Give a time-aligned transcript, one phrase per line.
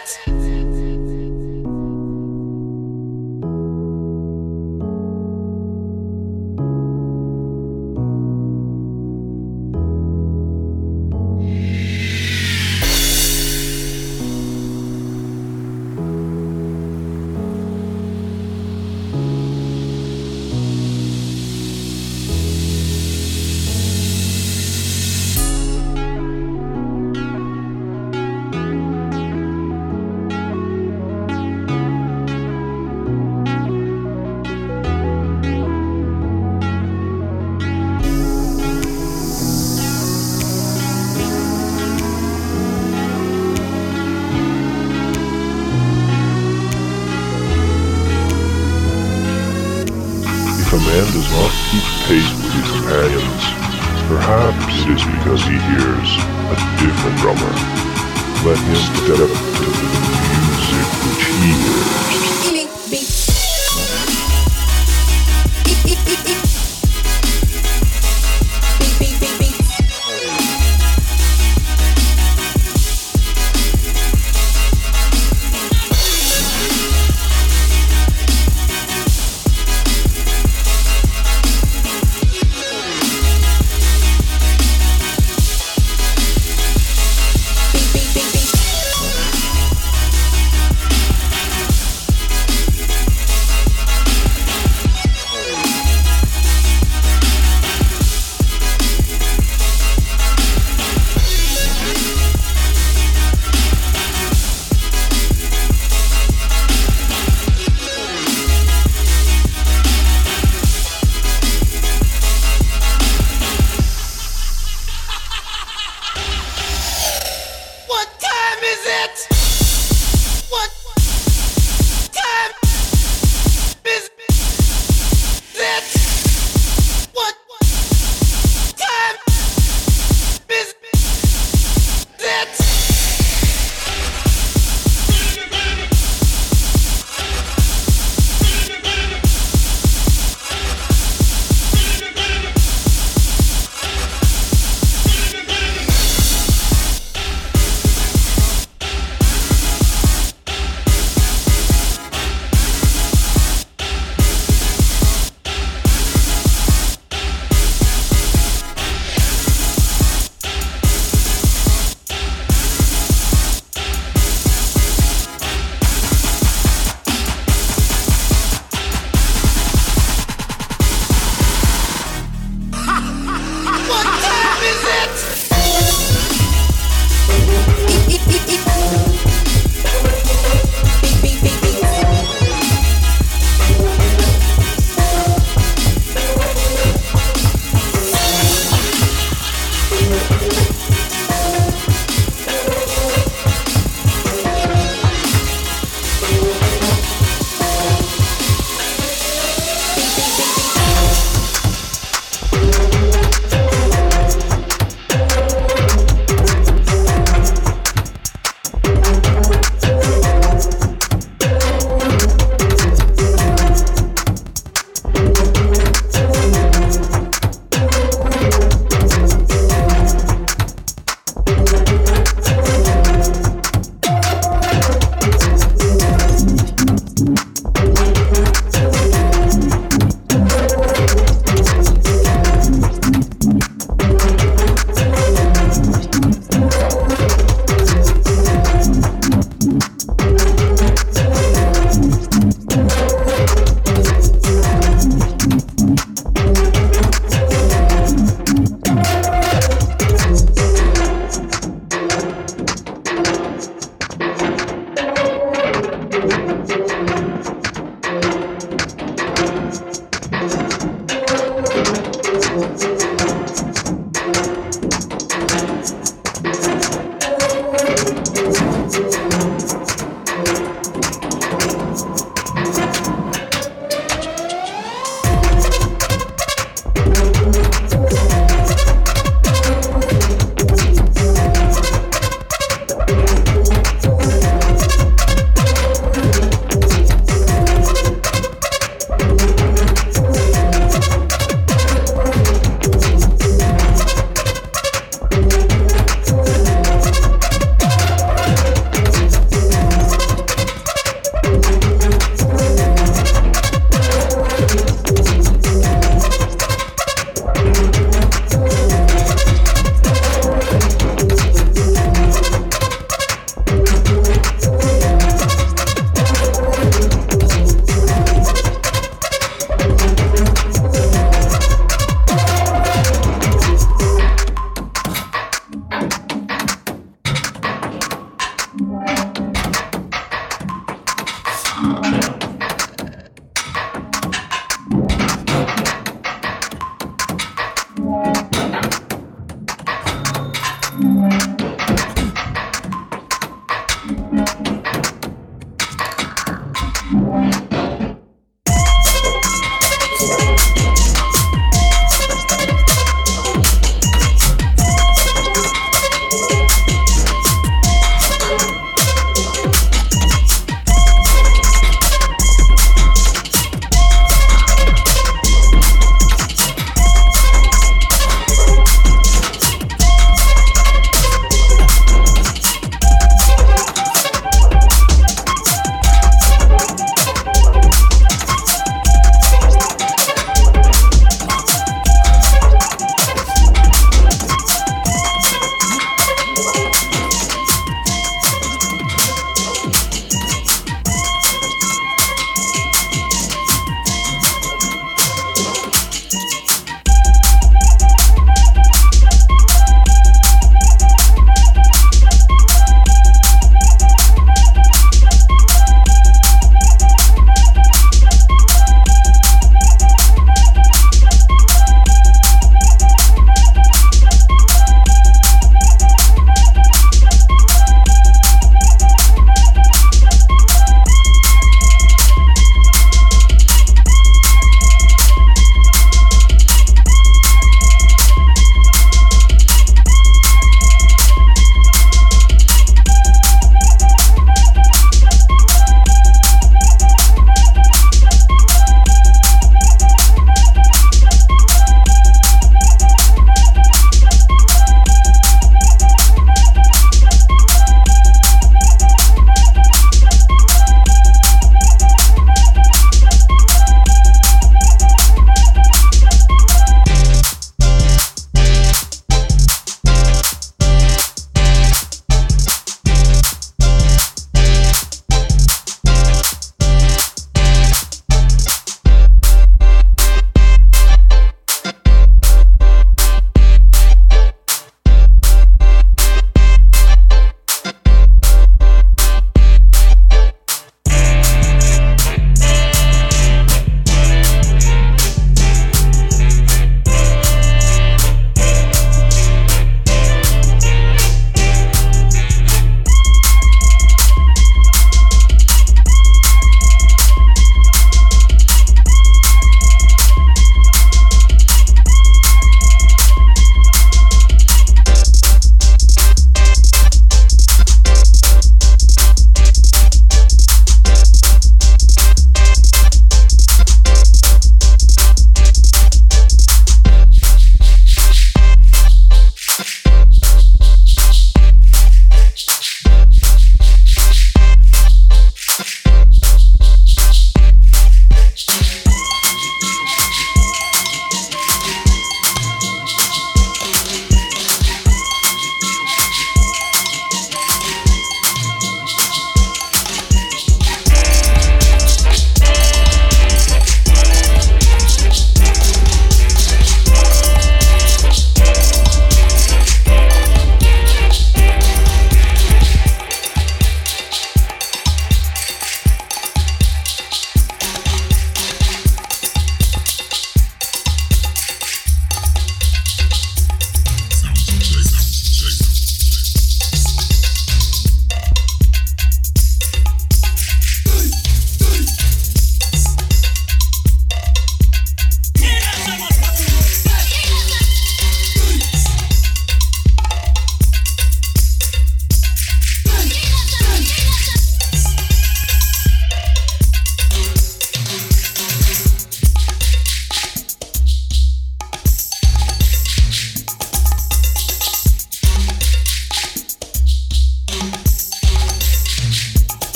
[0.00, 0.39] What?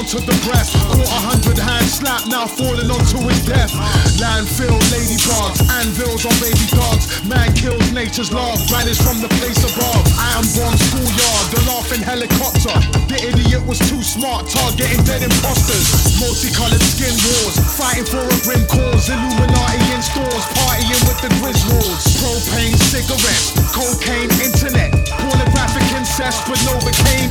[0.00, 0.72] Onto the breast.
[0.88, 3.68] Caught a hundred hand slap, now falling onto his death.
[4.16, 7.20] Landfill, ladybugs, anvils on baby dogs.
[7.28, 10.00] Man kills nature's love, vanished from the place above.
[10.16, 12.72] I am born schoolyard, the laughing helicopter.
[13.12, 16.16] The idiot was too smart, targeting dead imposters.
[16.16, 19.12] Multicolored skin wars, fighting for a grim cause.
[19.12, 22.09] Illuminati in stores, partying with the Griswolds.
[22.20, 24.92] Propane cigarettes, cocaine internet.
[25.24, 26.76] Pornographic incest, but no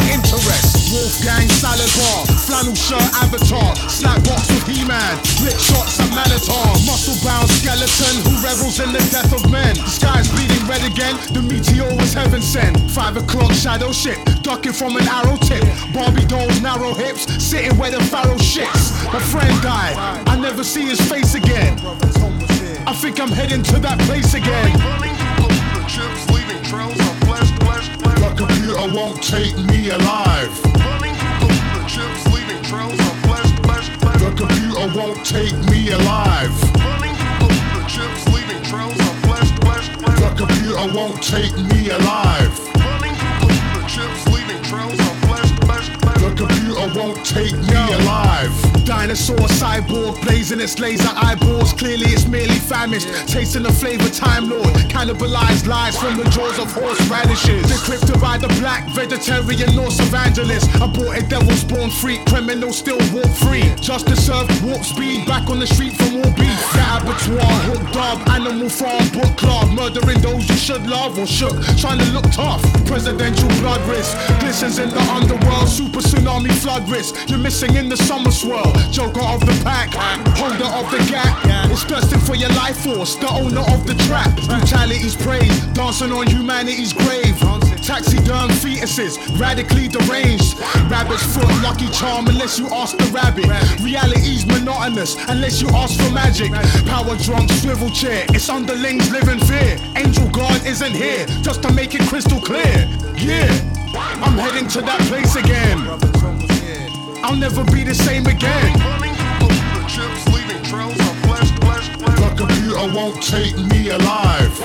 [0.09, 0.89] interest.
[0.89, 3.75] Wolfgang salad bar, flannel shirt avatar.
[3.85, 5.13] Slap box with He-Man,
[5.45, 6.73] rip shots at Manitar.
[6.89, 9.75] Muscle bound skeleton who revels in the death of men.
[9.75, 12.73] The sky's bleeding red again, the meteor was heaven sent.
[12.89, 15.63] Five o'clock shadow ship, ducking from an arrow tip.
[15.93, 18.89] Barbie dolls, narrow hips, sitting where the pharaoh shits.
[19.13, 19.95] My friend died,
[20.27, 21.77] I never see his face again.
[22.89, 24.73] I think I'm heading to that place again.
[24.81, 28.17] Running through the chips, leaving trails of flesh, flesh, flesh.
[28.17, 30.49] The computer won't take me alive.
[30.73, 34.17] Running through the chips, leaving trails of flesh, flesh, flesh.
[34.25, 36.49] The computer won't take me alive.
[36.81, 40.17] Running through the chips, leaving trails of flesh, flesh, flesh.
[40.25, 42.53] The computer won't take me alive.
[42.73, 46.21] Running through the chips, leaving trails of flesh, flesh, flesh.
[46.25, 48.78] The computer won't take me alive.
[48.89, 51.73] Dinosaur cyborg blazing its laser eyeballs.
[51.73, 53.07] Clearly, it's merely famished.
[53.27, 54.73] Tasting the flavor, Time Lord.
[54.89, 57.69] Cannibalized lies from the jaws of horseradishes.
[57.69, 60.73] Decrypted by the black vegetarian Norse evangelist.
[60.81, 62.25] Aborted devil spawn freak.
[62.25, 63.61] Criminal still walk free.
[63.75, 65.27] Justice served warp speed.
[65.27, 66.59] Back on the street from all beef.
[66.73, 68.27] The abattoir, hooked up.
[68.33, 69.69] Animal farm, book club.
[69.69, 71.53] Murdering those you should love or shook.
[71.77, 72.65] Trying to look tough.
[72.87, 74.17] Presidential blood risk.
[74.39, 75.69] Glistens in the underworld.
[75.69, 77.13] Super tsunami flood risk.
[77.29, 78.78] You're missing in the summer swirl.
[78.91, 79.93] Joker of the pack,
[80.37, 81.37] holder of the gap.
[81.71, 84.35] It's thirsting for your life force, the owner of the trap.
[84.47, 87.37] Brutality's praise, dancing on humanity's grave.
[87.83, 90.59] Taxiderm fetuses, radically deranged.
[90.91, 93.45] Rabbit's foot, lucky charm, unless you ask the rabbit.
[93.81, 96.51] Reality's monotonous, unless you ask for magic.
[96.85, 99.77] Power drunk, swivel chair, it's underlings live in fear.
[99.95, 102.87] Angel guard isn't here, just to make it crystal clear.
[103.15, 103.49] Yeah,
[104.21, 106.38] I'm heading to that place again.
[107.21, 108.73] I'll never be the same again.
[108.73, 112.19] The chips, leaving trails of flesh, flesh, flesh.
[112.19, 114.57] The computer won't take me alive.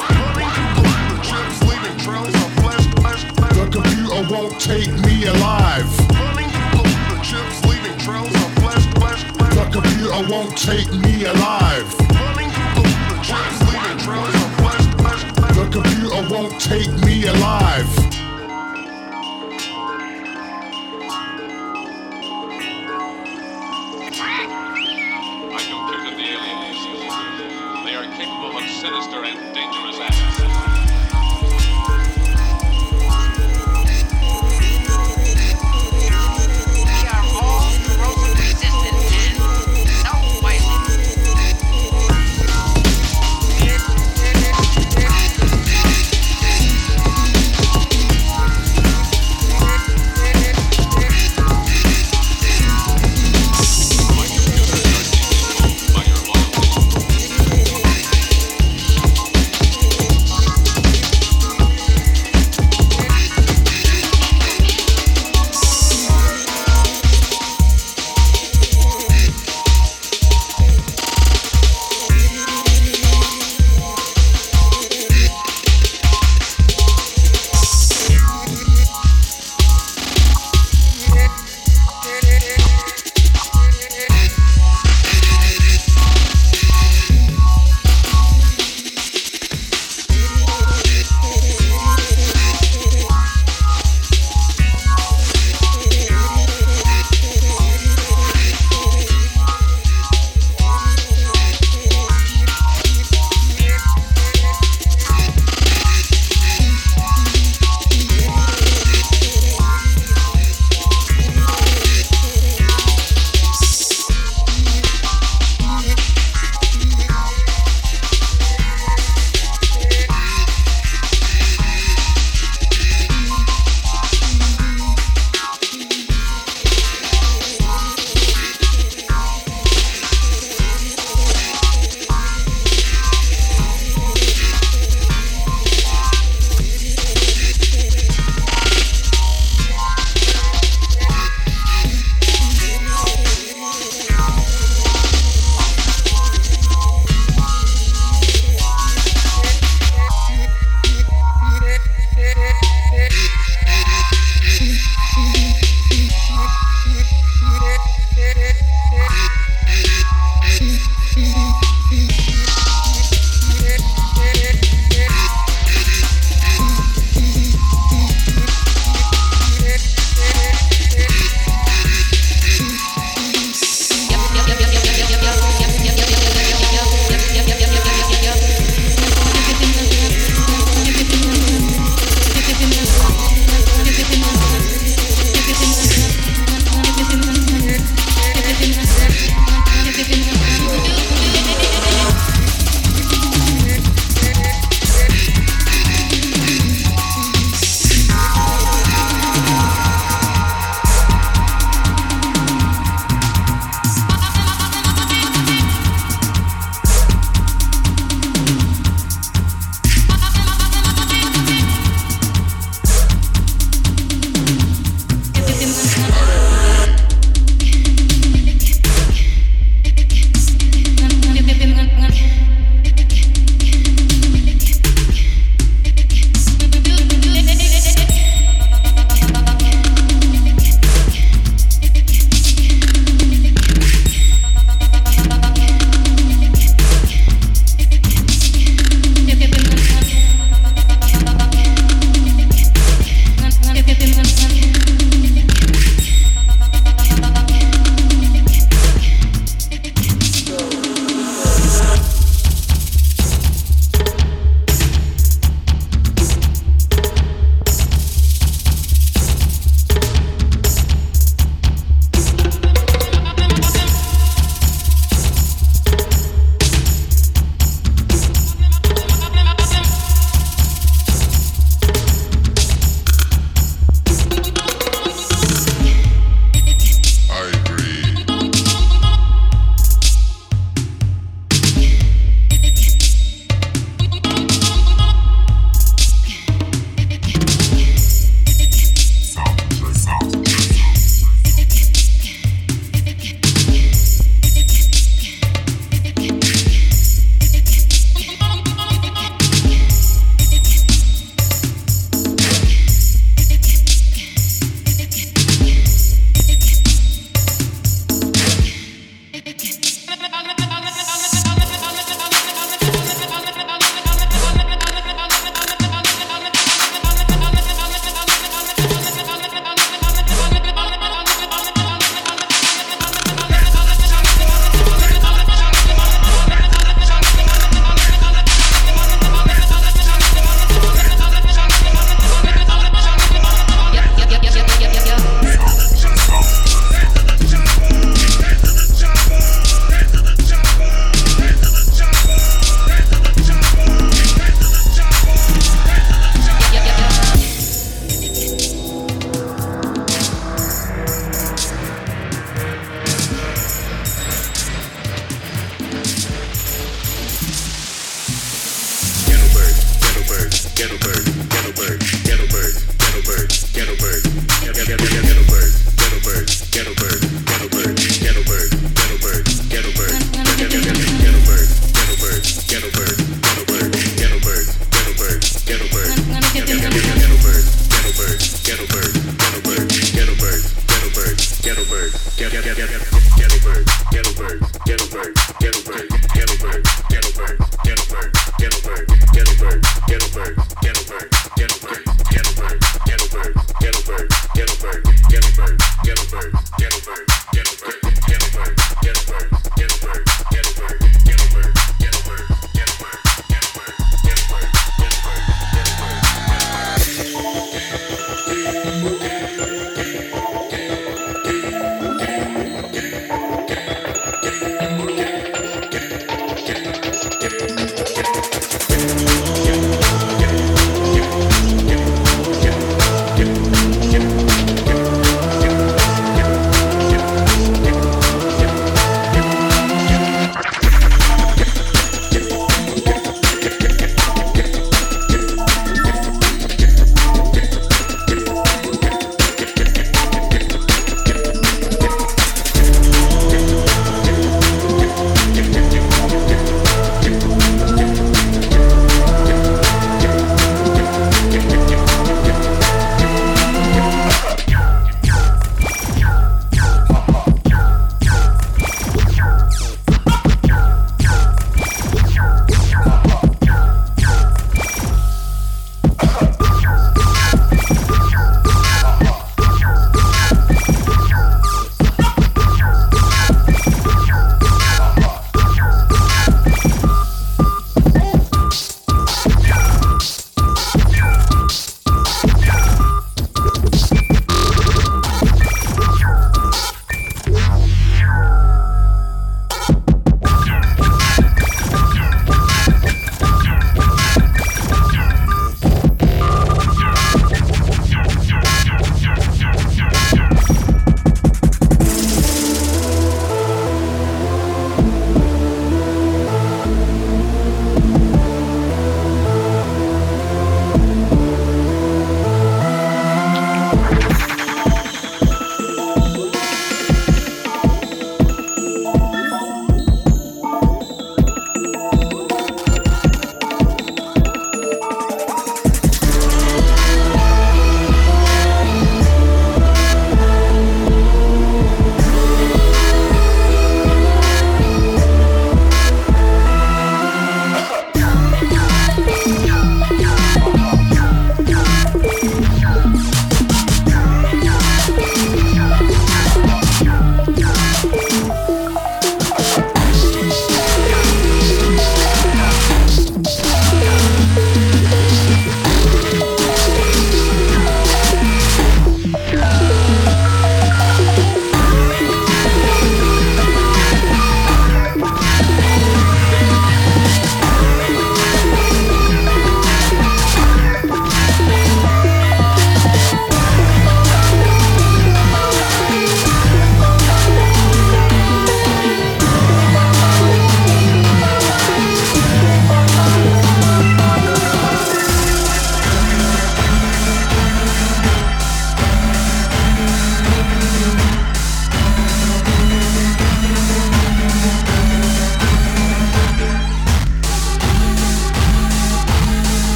[3.54, 5.88] The computer won't take me alive.
[6.14, 9.54] Running through the chips, leaving trails of flesh, flesh, flesh.
[9.54, 11.86] The computer won't take me alive.
[12.14, 15.56] Running through the chips, leaving trails of flesh, flesh, flesh.
[15.56, 18.13] The computer won't take me alive.
[28.84, 30.23] Sinister and dangerous acts.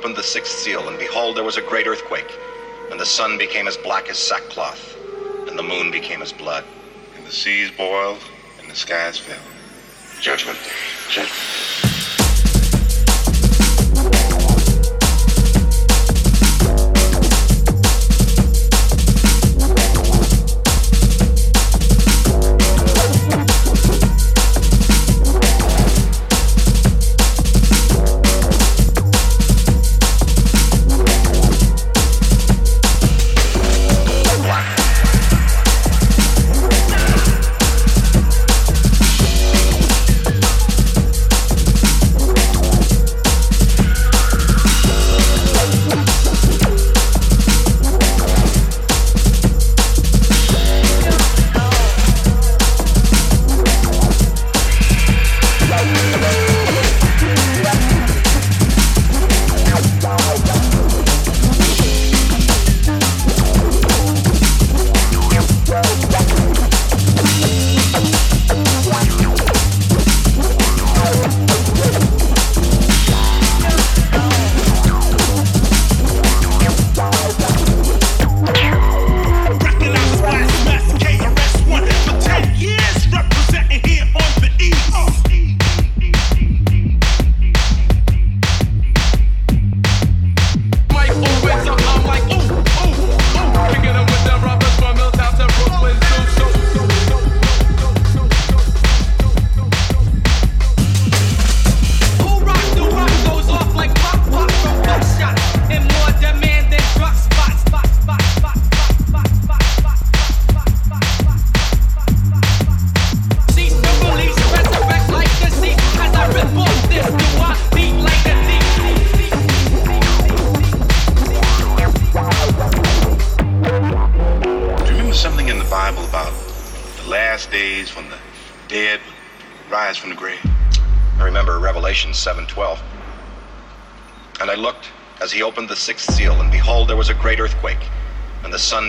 [0.00, 2.32] opened the sixth seal, and behold, there was a great earthquake,
[2.90, 4.96] and the sun became as black as sackcloth,
[5.46, 6.64] and the moon became as blood.
[7.18, 8.22] And the seas boiled,
[8.62, 9.36] and the skies fell.
[10.22, 10.58] Judgment
[11.10, 11.79] Judgment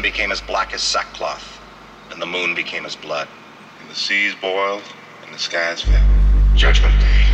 [0.02, 1.60] became as black as sackcloth,
[2.12, 3.28] and the moon became as blood.
[3.80, 4.84] And the seas boiled,
[5.26, 6.08] and the skies fell.
[6.56, 7.31] Judgment Day.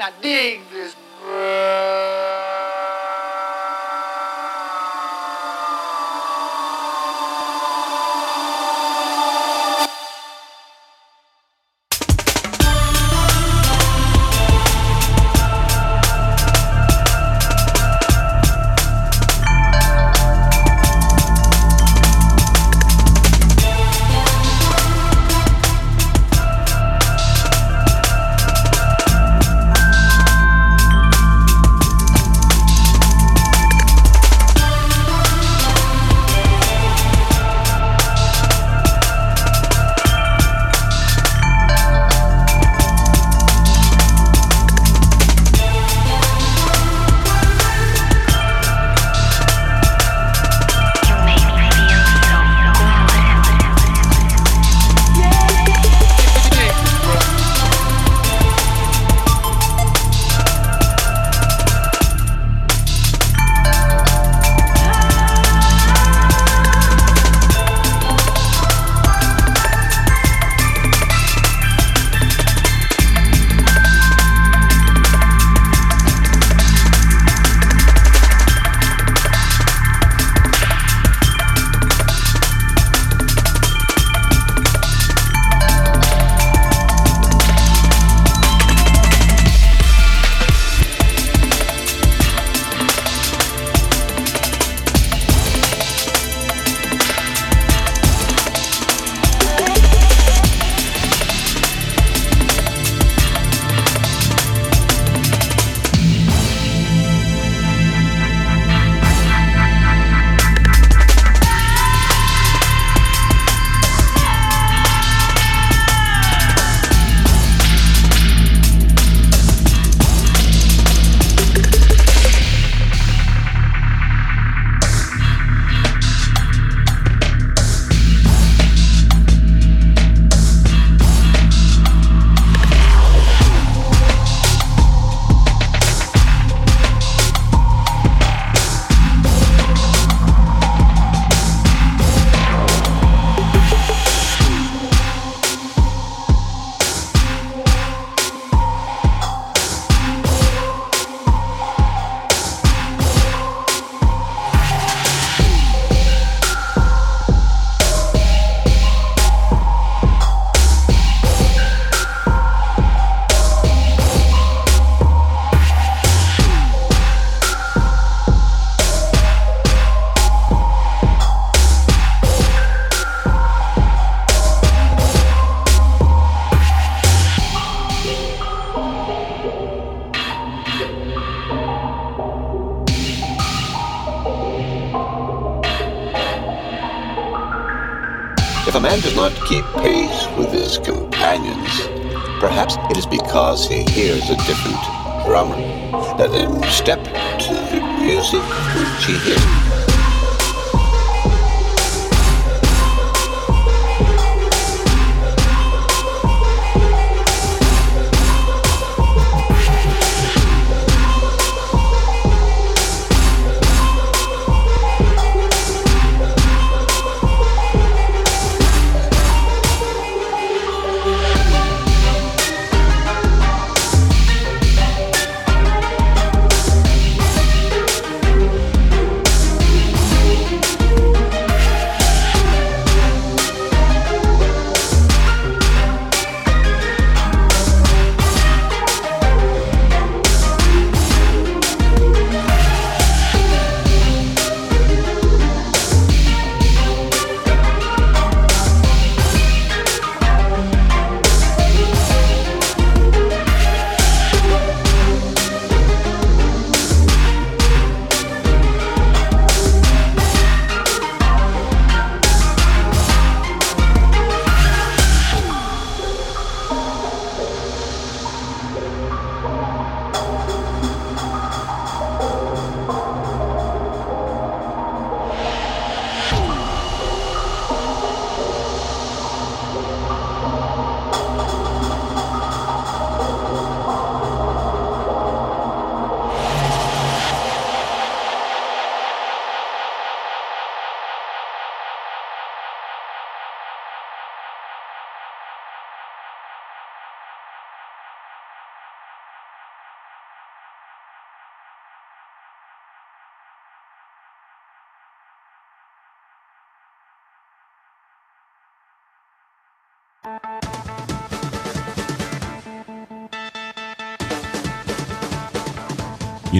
[0.00, 0.96] Not dig this.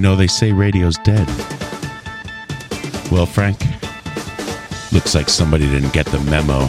[0.01, 1.29] You know, they say radio's dead.
[3.13, 3.61] Well, Frank,
[4.93, 6.67] looks like somebody didn't get the memo.